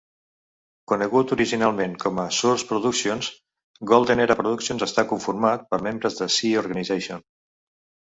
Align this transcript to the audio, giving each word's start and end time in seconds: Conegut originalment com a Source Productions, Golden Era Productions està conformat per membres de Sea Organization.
Conegut 0.91 1.33
originalment 1.35 1.91
com 2.03 2.21
a 2.23 2.23
Source 2.37 2.65
Productions, 2.69 3.29
Golden 3.91 4.23
Era 4.23 4.37
Productions 4.39 4.87
està 4.87 5.05
conformat 5.13 5.67
per 5.75 5.81
membres 5.89 6.17
de 6.23 6.29
Sea 6.37 6.63
Organization. 6.65 7.23